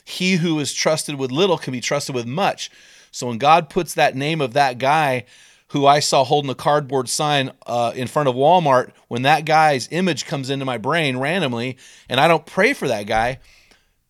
he 0.04 0.38
who 0.38 0.60
is 0.60 0.74
trusted 0.74 1.16
with 1.16 1.32
little 1.32 1.58
can 1.58 1.72
be 1.72 1.82
trusted 1.82 2.16
with 2.16 2.26
much. 2.26 2.72
So 3.12 3.28
when 3.28 3.38
God 3.38 3.70
puts 3.70 3.94
that 3.94 4.16
name 4.16 4.42
of 4.42 4.54
that 4.54 4.78
guy 4.78 5.26
who 5.70 5.86
I 5.86 6.00
saw 6.00 6.24
holding 6.24 6.50
a 6.50 6.56
cardboard 6.56 7.10
sign 7.10 7.52
uh, 7.68 7.92
in 7.96 8.08
front 8.08 8.28
of 8.28 8.36
Walmart, 8.36 8.92
when 9.08 9.22
that 9.24 9.46
guy's 9.46 9.88
image 9.92 10.26
comes 10.26 10.50
into 10.50 10.66
my 10.66 10.78
brain 10.78 11.18
randomly 11.18 11.78
and 12.08 12.20
I 12.20 12.28
don't 12.28 12.46
pray 12.46 12.74
for 12.74 12.88
that 12.88 13.04
guy, 13.04 13.40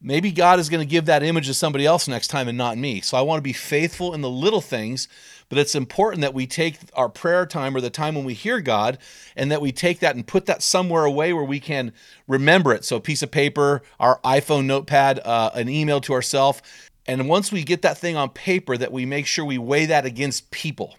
maybe 0.02 0.32
God 0.32 0.60
is 0.60 0.70
going 0.70 0.86
to 0.86 0.90
give 0.90 1.06
that 1.06 1.24
image 1.24 1.48
to 1.48 1.54
somebody 1.54 1.86
else 1.86 2.08
next 2.08 2.28
time 2.28 2.48
and 2.48 2.58
not 2.58 2.78
me. 2.78 3.02
So 3.02 3.18
I 3.18 3.22
want 3.22 3.40
to 3.40 3.44
be 3.44 3.54
faithful 3.54 4.14
in 4.14 4.22
the 4.22 4.30
little 4.30 4.62
things, 4.62 5.10
but 5.50 5.58
it's 5.58 5.76
important 5.76 6.22
that 6.22 6.34
we 6.34 6.48
take 6.48 6.78
our 6.94 7.10
prayer 7.10 7.46
time 7.46 7.76
or 7.76 7.82
the 7.82 7.90
time 7.90 8.16
when 8.16 8.24
we 8.24 8.34
hear 8.34 8.62
God 8.62 8.98
and 9.36 9.52
that 9.52 9.62
we 9.62 9.72
take 9.74 10.00
that 10.00 10.16
and 10.16 10.26
put 10.26 10.46
that 10.46 10.64
somewhere 10.64 11.04
away 11.04 11.34
where 11.34 11.44
we 11.44 11.60
can 11.60 11.92
remember 12.28 12.72
it. 12.72 12.86
So 12.86 12.96
a 12.96 13.02
piece 13.02 13.22
of 13.22 13.32
paper, 13.32 13.82
our 14.00 14.20
iPhone 14.24 14.66
notepad, 14.66 15.20
uh, 15.20 15.52
an 15.56 15.68
email 15.68 16.00
to 16.02 16.14
ourselves 16.14 16.62
and 17.10 17.28
once 17.28 17.52
we 17.52 17.64
get 17.64 17.82
that 17.82 17.98
thing 17.98 18.16
on 18.16 18.30
paper, 18.30 18.78
that 18.78 18.92
we 18.92 19.04
make 19.04 19.26
sure 19.26 19.44
we 19.44 19.58
weigh 19.58 19.88
that 19.88 20.06
against 20.06 20.52
people, 20.52 20.96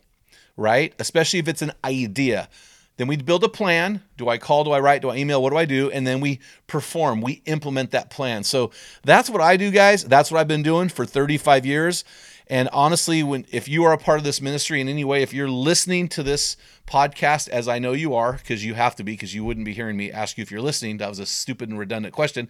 right? 0.56 0.92
Especially 0.98 1.38
if 1.38 1.46
it's 1.46 1.62
an 1.62 1.70
idea. 1.84 2.48
Then 2.96 3.06
we 3.06 3.16
build 3.16 3.44
a 3.44 3.48
plan. 3.48 4.02
Do 4.16 4.28
I 4.28 4.36
call? 4.36 4.64
Do 4.64 4.72
I 4.72 4.80
write? 4.80 5.02
Do 5.02 5.10
I 5.10 5.18
email? 5.18 5.40
What 5.40 5.50
do 5.50 5.56
I 5.56 5.66
do? 5.66 5.88
And 5.88 6.04
then 6.04 6.18
we 6.20 6.40
perform. 6.66 7.20
We 7.20 7.42
implement 7.46 7.92
that 7.92 8.10
plan. 8.10 8.42
So 8.42 8.72
that's 9.04 9.30
what 9.30 9.40
I 9.40 9.56
do, 9.56 9.70
guys. 9.70 10.02
That's 10.02 10.32
what 10.32 10.40
I've 10.40 10.48
been 10.48 10.64
doing 10.64 10.88
for 10.88 11.06
35 11.06 11.64
years. 11.64 12.02
And 12.48 12.68
honestly, 12.72 13.22
when 13.22 13.46
if 13.52 13.68
you 13.68 13.84
are 13.84 13.92
a 13.92 13.98
part 13.98 14.18
of 14.18 14.24
this 14.24 14.40
ministry 14.40 14.80
in 14.80 14.88
any 14.88 15.04
way, 15.04 15.22
if 15.22 15.32
you're 15.32 15.48
listening 15.48 16.08
to 16.08 16.24
this 16.24 16.56
podcast, 16.88 17.48
as 17.50 17.68
I 17.68 17.78
know 17.78 17.92
you 17.92 18.16
are, 18.16 18.32
because 18.32 18.64
you 18.64 18.74
have 18.74 18.96
to 18.96 19.04
be, 19.04 19.12
because 19.12 19.32
you 19.32 19.44
wouldn't 19.44 19.64
be 19.64 19.74
hearing 19.74 19.96
me 19.96 20.10
ask 20.10 20.36
you 20.36 20.42
if 20.42 20.50
you're 20.50 20.60
listening. 20.60 20.96
That 20.96 21.08
was 21.08 21.20
a 21.20 21.26
stupid 21.26 21.68
and 21.68 21.78
redundant 21.78 22.12
question. 22.12 22.48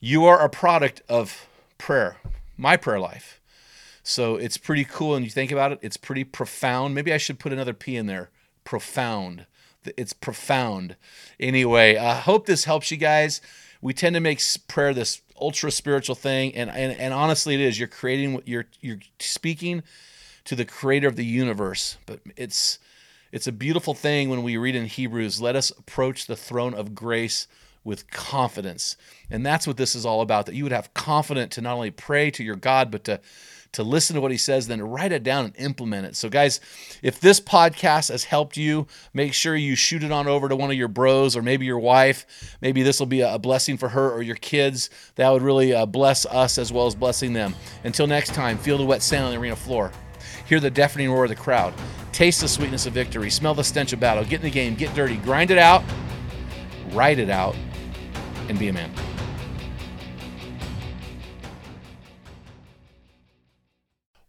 You 0.00 0.24
are 0.24 0.42
a 0.42 0.48
product 0.48 1.02
of 1.08 1.46
prayer 1.78 2.16
my 2.56 2.76
prayer 2.76 3.00
life. 3.00 3.40
So 4.02 4.36
it's 4.36 4.56
pretty 4.56 4.84
cool. 4.84 5.14
And 5.14 5.24
you 5.24 5.30
think 5.30 5.50
about 5.50 5.72
it, 5.72 5.78
it's 5.82 5.96
pretty 5.96 6.24
profound. 6.24 6.94
Maybe 6.94 7.12
I 7.12 7.18
should 7.18 7.38
put 7.38 7.52
another 7.52 7.74
P 7.74 7.96
in 7.96 8.06
there. 8.06 8.30
Profound. 8.64 9.46
It's 9.96 10.12
profound. 10.12 10.96
Anyway, 11.38 11.96
I 11.96 12.14
hope 12.14 12.46
this 12.46 12.64
helps 12.64 12.90
you 12.90 12.96
guys. 12.96 13.40
We 13.80 13.92
tend 13.92 14.14
to 14.14 14.20
make 14.20 14.40
prayer 14.68 14.92
this 14.92 15.22
ultra 15.40 15.70
spiritual 15.70 16.16
thing, 16.16 16.54
and, 16.56 16.70
and 16.70 16.98
and 16.98 17.14
honestly, 17.14 17.54
it 17.54 17.60
is. 17.60 17.78
You're 17.78 17.86
creating. 17.86 18.42
You're 18.44 18.66
you're 18.80 18.98
speaking 19.20 19.84
to 20.44 20.56
the 20.56 20.64
Creator 20.64 21.06
of 21.06 21.16
the 21.16 21.24
universe. 21.24 21.98
But 22.06 22.20
it's 22.36 22.78
it's 23.30 23.46
a 23.46 23.52
beautiful 23.52 23.94
thing 23.94 24.28
when 24.28 24.42
we 24.42 24.56
read 24.56 24.74
in 24.74 24.86
Hebrews. 24.86 25.40
Let 25.40 25.56
us 25.56 25.70
approach 25.70 26.26
the 26.26 26.36
throne 26.36 26.74
of 26.74 26.94
grace 26.94 27.46
with 27.86 28.10
confidence. 28.10 28.96
And 29.30 29.46
that's 29.46 29.66
what 29.66 29.76
this 29.76 29.94
is 29.94 30.04
all 30.04 30.20
about 30.20 30.46
that 30.46 30.54
you 30.54 30.64
would 30.64 30.72
have 30.72 30.92
confidence 30.92 31.54
to 31.54 31.62
not 31.62 31.74
only 31.74 31.90
pray 31.90 32.30
to 32.32 32.44
your 32.44 32.56
God, 32.56 32.90
but 32.90 33.04
to 33.04 33.20
to 33.72 33.82
listen 33.82 34.14
to 34.14 34.22
what 34.22 34.30
he 34.30 34.38
says, 34.38 34.68
then 34.68 34.80
write 34.80 35.12
it 35.12 35.22
down 35.22 35.44
and 35.44 35.54
implement 35.58 36.06
it. 36.06 36.16
So, 36.16 36.30
guys, 36.30 36.60
if 37.02 37.20
this 37.20 37.40
podcast 37.40 38.10
has 38.10 38.24
helped 38.24 38.56
you, 38.56 38.86
make 39.12 39.34
sure 39.34 39.54
you 39.54 39.76
shoot 39.76 40.02
it 40.02 40.10
on 40.10 40.26
over 40.26 40.48
to 40.48 40.56
one 40.56 40.70
of 40.70 40.78
your 40.78 40.88
bros 40.88 41.36
or 41.36 41.42
maybe 41.42 41.66
your 41.66 41.78
wife. 41.78 42.56
Maybe 42.62 42.82
this 42.82 42.98
will 42.98 43.06
be 43.06 43.20
a 43.20 43.38
blessing 43.38 43.76
for 43.76 43.90
her 43.90 44.10
or 44.10 44.22
your 44.22 44.36
kids. 44.36 44.88
That 45.16 45.28
would 45.28 45.42
really 45.42 45.74
uh, 45.74 45.84
bless 45.84 46.24
us 46.24 46.56
as 46.56 46.72
well 46.72 46.86
as 46.86 46.94
blessing 46.94 47.34
them. 47.34 47.54
Until 47.84 48.06
next 48.06 48.32
time, 48.32 48.56
feel 48.56 48.78
the 48.78 48.84
wet 48.86 49.02
sand 49.02 49.26
on 49.26 49.32
the 49.32 49.38
arena 49.38 49.56
floor. 49.56 49.92
Hear 50.46 50.60
the 50.60 50.70
deafening 50.70 51.10
roar 51.10 51.24
of 51.24 51.30
the 51.30 51.36
crowd. 51.36 51.74
Taste 52.12 52.40
the 52.40 52.48
sweetness 52.48 52.86
of 52.86 52.94
victory. 52.94 53.30
Smell 53.30 53.52
the 53.52 53.64
stench 53.64 53.92
of 53.92 54.00
battle. 54.00 54.24
Get 54.24 54.36
in 54.36 54.42
the 54.42 54.50
game. 54.50 54.74
Get 54.74 54.94
dirty. 54.94 55.16
Grind 55.16 55.50
it 55.50 55.58
out. 55.58 55.84
Write 56.92 57.18
it 57.18 57.28
out 57.28 57.54
and 58.48 58.58
be 58.58 58.68
a 58.68 58.72
man. 58.72 59.15